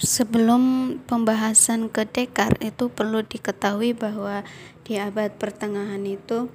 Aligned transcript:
sebelum 0.00 0.96
pembahasan 1.04 1.92
ke 1.92 2.08
Descartes 2.08 2.72
itu 2.72 2.88
perlu 2.88 3.20
diketahui 3.20 3.92
bahwa 3.92 4.40
di 4.88 4.96
abad 4.96 5.36
pertengahan 5.36 6.00
itu 6.08 6.48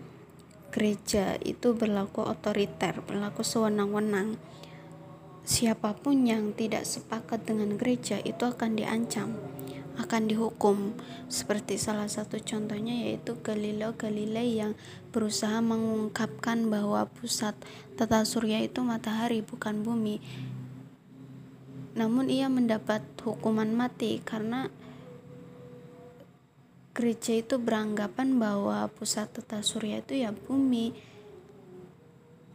gereja 0.73 1.37
itu 1.45 1.77
berlaku 1.77 2.25
otoriter, 2.25 2.99
berlaku 3.05 3.45
sewenang-wenang. 3.45 4.35
Siapa 5.45 5.93
pun 5.93 6.25
yang 6.25 6.57
tidak 6.57 6.89
sepakat 6.89 7.45
dengan 7.45 7.77
gereja 7.77 8.17
itu 8.25 8.49
akan 8.49 8.81
diancam, 8.81 9.37
akan 10.01 10.25
dihukum. 10.25 10.97
Seperti 11.29 11.77
salah 11.77 12.09
satu 12.09 12.41
contohnya 12.41 12.97
yaitu 13.07 13.37
Galileo 13.45 13.93
Galilei 13.93 14.57
yang 14.57 14.73
berusaha 15.13 15.61
mengungkapkan 15.61 16.65
bahwa 16.67 17.05
pusat 17.13 17.53
tata 17.93 18.25
surya 18.25 18.65
itu 18.65 18.81
matahari 18.81 19.45
bukan 19.45 19.85
bumi 19.85 20.17
namun 21.95 22.27
ia 22.27 22.51
mendapat 22.51 22.99
hukuman 23.23 23.71
mati 23.71 24.19
karena 24.19 24.67
gereja 26.91 27.39
itu 27.39 27.55
beranggapan 27.55 28.35
bahwa 28.35 28.91
pusat 28.91 29.31
tata 29.31 29.63
surya 29.63 30.03
itu 30.03 30.27
ya 30.27 30.35
bumi. 30.35 30.91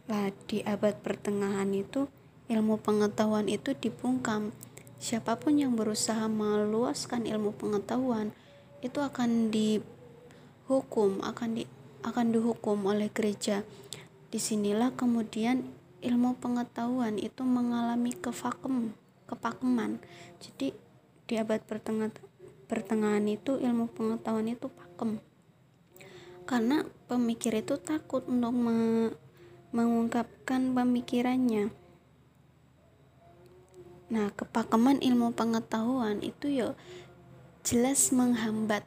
Lah 0.05 0.29
di 0.45 0.61
abad 0.61 0.93
pertengahan 1.01 1.73
itu 1.73 2.05
ilmu 2.53 2.77
pengetahuan 2.85 3.49
itu 3.49 3.73
dibungkam. 3.73 4.53
Siapa 5.01 5.41
pun 5.41 5.57
yang 5.57 5.73
berusaha 5.73 6.29
meluaskan 6.29 7.25
ilmu 7.25 7.57
pengetahuan 7.57 8.37
itu 8.85 9.01
akan 9.01 9.49
dihukum, 9.49 11.25
akan 11.25 11.49
di 11.57 11.65
akan 12.05 12.29
dihukum 12.29 12.85
oleh 12.85 13.09
gereja. 13.09 13.65
Di 14.29 14.37
sinilah 14.37 14.93
kemudian 14.93 15.65
ilmu 16.05 16.37
pengetahuan 16.37 17.17
itu 17.17 17.41
mengalami 17.41 18.13
kevakum 18.13 19.00
kepakeman. 19.31 20.03
Jadi 20.43 20.75
di 21.25 21.33
abad 21.39 21.63
pertengahan 21.63 22.11
pertengahan 22.67 23.23
itu 23.31 23.55
ilmu 23.55 23.87
pengetahuan 23.95 24.51
itu 24.51 24.67
pakem. 24.67 25.23
Karena 26.43 26.83
pemikir 27.07 27.55
itu 27.55 27.79
takut 27.79 28.27
untuk 28.27 28.51
me 28.51 29.11
mengungkapkan 29.71 30.75
pemikirannya. 30.75 31.71
Nah 34.11 34.27
kepakeman 34.35 34.99
ilmu 34.99 35.31
pengetahuan 35.31 36.19
itu 36.19 36.51
ya 36.51 36.75
jelas 37.63 38.11
menghambat 38.11 38.83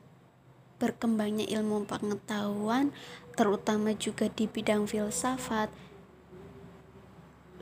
berkembangnya 0.77 1.49
ilmu 1.49 1.89
pengetahuan 1.89 2.93
terutama 3.33 3.97
juga 3.97 4.29
di 4.29 4.45
bidang 4.45 4.85
filsafat. 4.85 5.73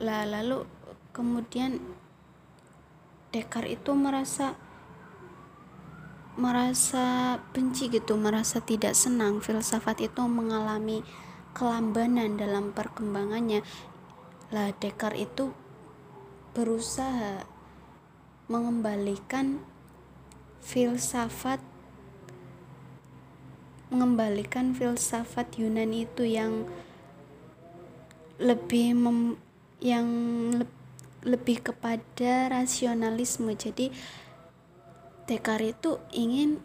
Lah 0.03 0.27
lalu 0.27 0.67
kemudian 1.15 1.79
Descartes 3.33 3.81
itu 3.81 3.91
merasa 3.97 4.53
merasa 6.37 7.37
benci 7.49 7.89
gitu, 7.89 8.13
merasa 8.13 8.61
tidak 8.61 8.93
senang. 8.93 9.41
Filsafat 9.41 10.05
itu 10.05 10.21
mengalami 10.29 11.01
kelambanan 11.57 12.37
dalam 12.37 12.69
perkembangannya. 12.77 13.65
Lah 14.53 14.69
Descartes 14.77 15.25
itu 15.25 15.49
berusaha 16.53 17.49
mengembalikan 18.45 19.65
filsafat 20.61 21.57
mengembalikan 23.89 24.73
filsafat 24.73 25.57
Yunani 25.57 26.05
itu 26.09 26.25
yang 26.25 26.65
lebih 28.41 28.97
mem, 28.97 29.37
yang 29.81 30.07
lebih 30.57 30.82
lebih 31.23 31.63
kepada 31.63 32.51
rasionalisme. 32.51 33.51
Jadi 33.55 33.89
Descartes 35.23 35.71
itu 35.79 35.91
ingin 36.11 36.59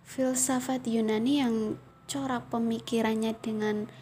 filsafat 0.00 0.88
Yunani 0.88 1.44
yang 1.44 1.76
corak 2.08 2.48
pemikirannya 2.48 3.36
dengan 3.36 3.92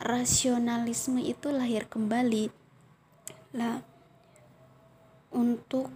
rasionalisme 0.00 1.20
itu 1.20 1.52
lahir 1.52 1.84
kembali. 1.84 2.48
Lah 3.52 3.84
untuk 5.36 5.92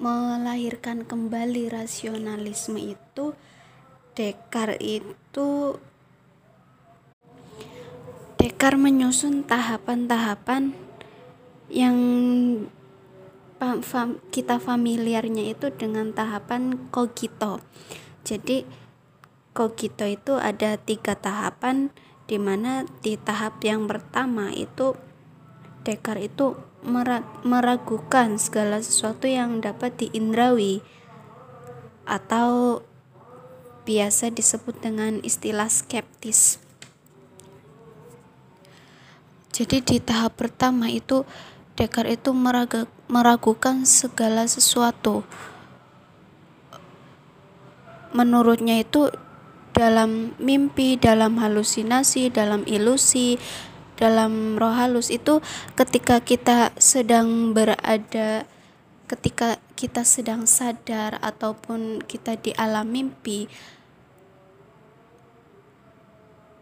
melahirkan 0.00 1.04
kembali 1.04 1.68
rasionalisme 1.68 2.80
itu 2.80 3.36
Descartes 4.16 4.80
itu 4.80 5.76
Descartes 8.40 8.80
menyusun 8.80 9.44
tahapan-tahapan 9.44 10.85
yang 11.76 11.96
kita 14.32 14.56
familiarnya 14.56 15.52
itu 15.52 15.68
dengan 15.76 16.16
tahapan 16.16 16.88
kogito. 16.88 17.60
Jadi 18.24 18.64
kogito 19.52 20.08
itu 20.08 20.40
ada 20.40 20.80
tiga 20.80 21.12
tahapan 21.12 21.92
di 22.24 22.40
mana 22.40 22.88
di 23.04 23.20
tahap 23.20 23.60
yang 23.60 23.84
pertama 23.84 24.50
itu 24.56 24.96
Descartes 25.86 26.34
itu 26.34 26.46
meragukan 27.46 28.42
segala 28.42 28.82
sesuatu 28.82 29.30
yang 29.30 29.62
dapat 29.62 29.94
diindrawi 30.02 30.82
atau 32.02 32.82
biasa 33.86 34.34
disebut 34.34 34.82
dengan 34.82 35.22
istilah 35.22 35.70
skeptis. 35.70 36.58
Jadi 39.54 39.78
di 39.78 39.96
tahap 40.02 40.34
pertama 40.34 40.90
itu 40.90 41.22
Descartes 41.76 42.16
itu 42.16 42.32
meragukan 43.12 43.84
segala 43.84 44.48
sesuatu. 44.48 45.28
Menurutnya 48.16 48.80
itu 48.80 49.12
dalam 49.76 50.32
mimpi, 50.40 50.96
dalam 50.96 51.36
halusinasi, 51.36 52.32
dalam 52.32 52.64
ilusi, 52.64 53.36
dalam 53.96 54.60
roh 54.60 54.72
halus 54.76 55.08
itu 55.08 55.40
ketika 55.72 56.20
kita 56.20 56.72
sedang 56.76 57.56
berada 57.56 58.44
ketika 59.08 59.56
kita 59.72 60.04
sedang 60.04 60.44
sadar 60.44 61.16
ataupun 61.24 62.04
kita 62.04 62.36
di 62.36 62.52
alam 62.60 62.92
mimpi 62.92 63.48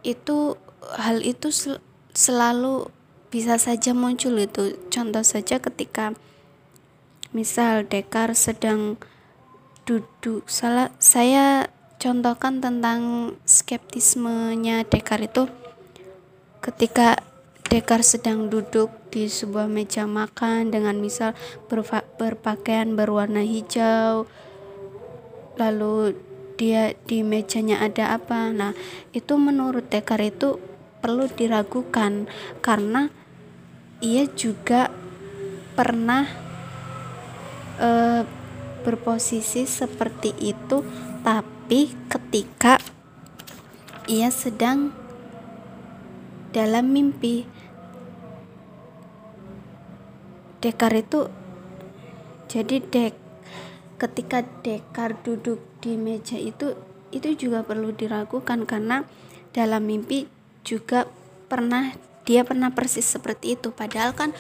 itu 0.05 0.55
hal 0.95 1.25
itu 1.25 1.49
selalu 2.13 2.93
bisa 3.35 3.59
saja 3.59 3.91
muncul 3.99 4.39
itu. 4.39 4.79
Contoh 4.95 5.27
saja 5.27 5.59
ketika 5.59 6.15
misal 7.35 7.83
Dekar 7.83 8.31
sedang 8.39 8.95
duduk. 9.83 10.47
Salah 10.47 10.95
saya 11.03 11.67
contohkan 11.99 12.63
tentang 12.63 13.35
skeptismenya 13.43 14.87
Dekar 14.87 15.19
itu. 15.27 15.51
Ketika 16.63 17.19
Dekar 17.67 18.07
sedang 18.07 18.55
duduk 18.55 18.95
di 19.11 19.27
sebuah 19.27 19.67
meja 19.67 20.07
makan 20.07 20.71
dengan 20.71 21.03
misal 21.03 21.35
berpakaian 22.23 22.95
berwarna 22.95 23.43
hijau 23.43 24.31
lalu 25.59 26.15
dia 26.55 26.95
di 27.11 27.27
mejanya 27.27 27.83
ada 27.83 28.15
apa. 28.15 28.55
Nah 28.55 28.79
itu 29.11 29.35
menurut 29.35 29.91
Dekar 29.91 30.23
itu 30.23 30.63
perlu 31.03 31.27
diragukan 31.27 32.31
karena 32.63 33.11
ia 34.05 34.29
juga 34.29 34.93
pernah 35.73 36.29
e, 37.81 37.89
berposisi 38.85 39.65
seperti 39.65 40.37
itu 40.45 40.85
tapi 41.25 41.97
ketika 42.13 42.77
ia 44.05 44.29
sedang 44.29 44.93
dalam 46.53 46.93
mimpi. 46.93 47.49
Dekar 50.61 50.97
itu 50.97 51.29
jadi 52.49 52.81
dek 52.81 53.17
ketika 54.01 54.45
Dekar 54.65 55.17
duduk 55.25 55.61
di 55.81 55.97
meja 55.97 56.37
itu 56.37 56.77
itu 57.13 57.37
juga 57.37 57.65
perlu 57.65 57.93
diragukan 57.93 58.65
karena 58.65 59.05
dalam 59.53 59.85
mimpi 59.85 60.29
juga 60.65 61.05
pernah 61.53 61.93
dia 62.25 62.43
pernah 62.43 62.73
persis 62.73 63.05
seperti 63.05 63.57
itu. 63.57 63.71
Padahal 63.71 64.17
kan 64.17 64.33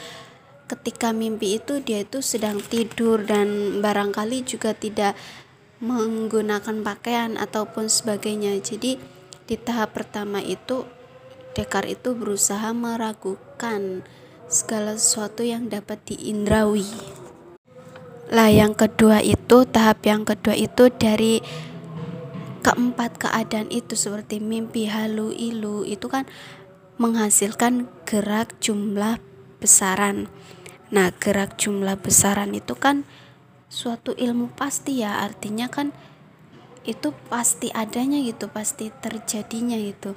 ketika 0.66 1.12
mimpi 1.12 1.60
itu 1.60 1.84
dia 1.84 2.02
itu 2.02 2.24
sedang 2.24 2.60
tidur 2.60 3.20
dan 3.24 3.78
barangkali 3.84 4.44
juga 4.48 4.72
tidak 4.72 5.12
menggunakan 5.84 6.80
pakaian 6.80 7.36
ataupun 7.36 7.92
sebagainya. 7.92 8.56
Jadi 8.60 8.96
di 9.44 9.56
tahap 9.60 9.92
pertama 9.92 10.40
itu 10.40 10.88
Descartes 11.54 12.02
itu 12.02 12.18
berusaha 12.18 12.74
meragukan 12.74 14.02
segala 14.50 14.98
sesuatu 14.98 15.46
yang 15.46 15.70
dapat 15.70 16.02
diindrawi. 16.02 16.90
Lah 18.34 18.50
yang 18.50 18.74
kedua 18.74 19.22
itu 19.22 19.62
tahap 19.62 20.02
yang 20.02 20.26
kedua 20.26 20.58
itu 20.58 20.90
dari 20.90 21.38
keempat 22.66 23.22
keadaan 23.22 23.70
itu 23.70 23.94
seperti 23.94 24.42
mimpi 24.42 24.90
halu 24.90 25.30
ilu 25.30 25.86
itu 25.86 26.10
kan 26.10 26.26
menghasilkan 26.96 27.90
gerak 28.06 28.54
jumlah 28.62 29.18
besaran. 29.58 30.30
Nah, 30.94 31.10
gerak 31.16 31.58
jumlah 31.58 31.98
besaran 31.98 32.54
itu 32.54 32.78
kan 32.78 33.02
suatu 33.66 34.14
ilmu 34.14 34.54
pasti 34.54 35.02
ya. 35.02 35.18
Artinya 35.24 35.66
kan 35.66 35.90
itu 36.84 37.16
pasti 37.32 37.72
adanya 37.72 38.20
gitu 38.20 38.46
pasti 38.52 38.92
terjadinya 38.92 39.74
gitu. 39.80 40.14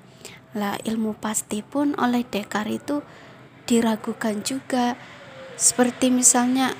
Lah 0.53 0.77
ilmu 0.83 1.17
pasti 1.17 1.63
pun 1.65 1.95
oleh 1.97 2.27
Descartes 2.27 2.77
itu 2.77 2.95
diragukan 3.65 4.45
juga. 4.45 4.99
Seperti 5.57 6.13
misalnya 6.13 6.77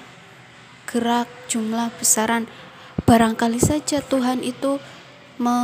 gerak 0.86 1.26
jumlah 1.50 1.90
besaran. 1.98 2.46
Barangkali 3.08 3.58
saja 3.58 4.04
Tuhan 4.06 4.46
itu 4.46 4.78
me 5.42 5.58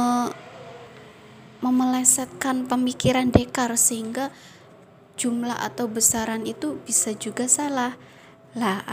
memelesetkan 1.63 2.67
pemikiran 2.67 3.31
Descartes 3.31 3.87
sehingga 3.87 4.35
jumlah 5.15 5.55
atau 5.55 5.87
besaran 5.87 6.43
itu 6.43 6.75
bisa 6.83 7.15
juga 7.15 7.47
salah. 7.47 7.95
Lah 8.53 8.83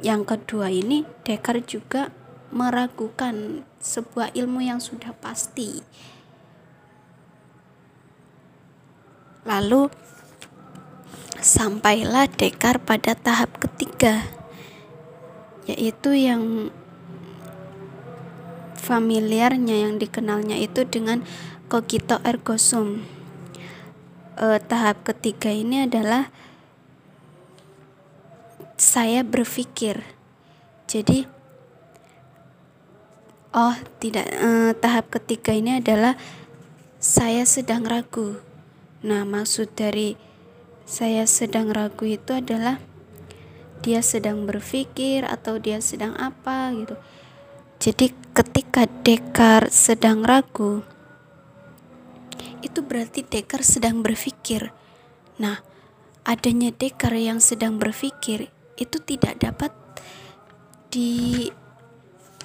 yang 0.00 0.24
kedua 0.24 0.72
ini 0.72 1.04
Descartes 1.28 1.68
juga 1.68 2.08
meragukan 2.48 3.60
sebuah 3.84 4.32
ilmu 4.32 4.64
yang 4.64 4.80
sudah 4.80 5.12
pasti. 5.12 5.84
Lalu 9.44 9.92
sampailah 11.44 12.32
Descartes 12.32 12.88
pada 12.88 13.12
tahap 13.12 13.60
ketiga 13.60 14.24
yaitu 15.64 16.12
yang 16.12 16.72
familiarnya 18.84 19.88
yang 19.88 19.96
dikenalnya 19.96 20.60
itu 20.60 20.84
dengan 20.84 21.24
cogito 21.68 22.20
ergo 22.22 22.60
sum. 22.60 23.02
E, 24.36 24.58
tahap 24.66 25.06
ketiga 25.06 25.48
ini 25.50 25.86
adalah 25.86 26.28
saya 28.76 29.22
berpikir. 29.24 30.04
Jadi 30.84 31.24
oh 33.54 33.76
tidak 34.02 34.26
e, 34.28 34.74
tahap 34.78 35.08
ketiga 35.14 35.54
ini 35.54 35.80
adalah 35.80 36.18
saya 37.00 37.48
sedang 37.48 37.86
ragu. 37.88 38.40
Nah 39.04 39.24
maksud 39.24 39.72
dari 39.76 40.16
saya 40.84 41.24
sedang 41.24 41.72
ragu 41.72 42.04
itu 42.04 42.36
adalah 42.36 42.80
dia 43.84 44.00
sedang 44.00 44.48
berpikir 44.48 45.24
atau 45.28 45.60
dia 45.60 45.80
sedang 45.80 46.16
apa 46.16 46.72
gitu. 46.72 46.96
Jadi 47.80 48.16
ketika 48.32 48.88
Dekar 49.04 49.68
sedang 49.68 50.24
ragu 50.24 50.93
berarti 52.94 53.26
Dekar 53.26 53.66
sedang 53.66 54.06
berpikir. 54.06 54.70
Nah, 55.42 55.58
adanya 56.22 56.70
Dekar 56.70 57.18
yang 57.18 57.42
sedang 57.42 57.82
berpikir 57.82 58.54
itu 58.78 59.02
tidak 59.02 59.42
dapat 59.42 59.74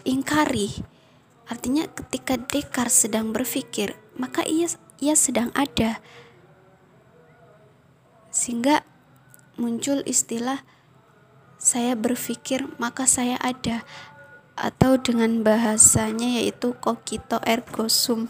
diingkari. 0.09 0.73
Artinya 1.45 1.85
ketika 1.85 2.41
Dekar 2.41 2.89
sedang 2.89 3.29
berpikir, 3.29 3.93
maka 4.17 4.41
ia 4.41 4.65
ia 4.99 5.15
sedang 5.15 5.53
ada 5.55 6.03
sehingga 8.29 8.83
muncul 9.55 10.03
istilah 10.05 10.61
saya 11.59 11.95
berpikir 11.95 12.67
maka 12.79 13.07
saya 13.07 13.39
ada 13.39 13.83
atau 14.59 14.99
dengan 14.99 15.39
bahasanya 15.43 16.39
yaitu 16.39 16.75
cogito 16.83 17.39
ergo 17.47 17.87
sum 17.87 18.27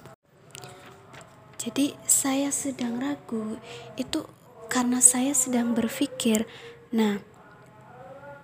jadi 1.60 1.92
saya 2.08 2.56
sedang 2.56 3.04
ragu. 3.04 3.60
Itu 4.00 4.32
karena 4.72 5.04
saya 5.04 5.36
sedang 5.36 5.76
berpikir. 5.76 6.48
Nah 6.96 7.20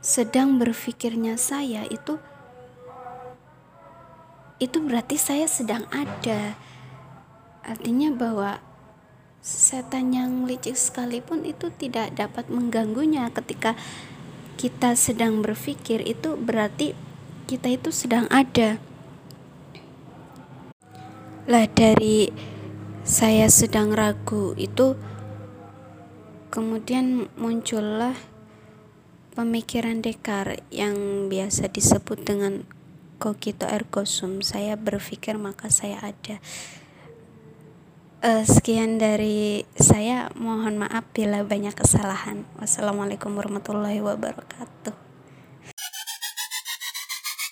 sedang 0.04 0.62
berpikirnya 0.62 1.40
saya 1.40 1.88
itu 1.88 2.20
itu 4.60 4.78
berarti 4.84 5.16
saya 5.16 5.48
sedang 5.48 5.88
ada. 5.96 6.60
Artinya 7.64 8.12
bahwa 8.12 8.60
setan 9.40 10.12
yang 10.12 10.44
licik 10.44 10.76
sekalipun 10.76 11.48
itu 11.48 11.72
tidak 11.72 12.12
dapat 12.20 12.52
mengganggunya. 12.52 13.32
Ketika 13.32 13.80
kita 14.60 14.92
sedang 15.00 15.40
berpikir 15.40 16.04
itu 16.04 16.36
berarti 16.36 17.00
kita 17.48 17.72
itu 17.72 17.96
sedang 17.96 18.28
ada. 18.28 18.76
Lah 21.46 21.66
dari 21.70 22.30
saya 23.06 23.46
sedang 23.54 23.94
ragu 23.94 24.58
itu 24.58 24.98
kemudian 26.50 27.30
muncullah 27.38 28.18
pemikiran 29.38 30.02
Dekar 30.02 30.66
yang 30.74 31.30
biasa 31.30 31.70
disebut 31.70 32.26
dengan 32.26 32.66
cogito 33.22 33.70
ergo 33.70 34.10
sum. 34.10 34.42
Saya 34.42 34.74
berpikir 34.74 35.38
maka 35.38 35.70
saya 35.70 36.02
ada. 36.02 36.42
Uh, 38.26 38.42
sekian 38.42 38.98
dari 38.98 39.70
saya. 39.78 40.34
Mohon 40.34 40.90
maaf 40.90 41.06
bila 41.14 41.46
banyak 41.46 41.78
kesalahan. 41.78 42.42
Wassalamualaikum 42.58 43.38
warahmatullahi 43.38 44.02
wabarakatuh 44.02 45.05